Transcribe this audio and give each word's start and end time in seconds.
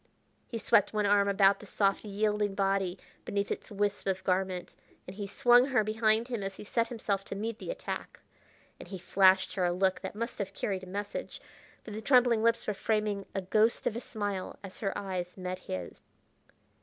He 0.47 0.57
swept 0.57 0.93
one 0.93 1.05
arm 1.05 1.27
about 1.29 1.59
the 1.59 1.67
soft, 1.67 2.03
yielding 2.03 2.55
body 2.55 2.97
beneath 3.23 3.51
its 3.51 3.69
wisp 3.69 4.07
of 4.07 4.23
garment, 4.23 4.75
and 5.05 5.15
he 5.15 5.27
swung 5.27 5.65
her 5.67 5.83
behind 5.83 6.27
him 6.27 6.41
as 6.41 6.55
he 6.55 6.63
set 6.63 6.87
himself 6.87 7.23
to 7.25 7.35
meet 7.35 7.59
the 7.59 7.69
attack. 7.69 8.19
And 8.79 8.87
he 8.87 8.97
flashed 8.97 9.53
her 9.53 9.65
a 9.65 9.71
look 9.71 9.99
that 10.01 10.15
must 10.15 10.39
have 10.39 10.55
carried 10.55 10.81
a 10.81 10.87
message, 10.87 11.39
for 11.83 11.91
the 11.91 12.01
trembling 12.01 12.41
lips 12.41 12.65
were 12.65 12.73
framing 12.73 13.27
a 13.35 13.43
ghost 13.43 13.85
of 13.85 13.95
a 13.95 13.99
smile 14.01 14.57
as 14.63 14.79
her 14.79 14.91
eyes 14.97 15.37
met 15.37 15.59
his. 15.59 16.01